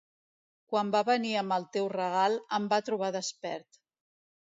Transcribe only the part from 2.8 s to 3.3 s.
trobar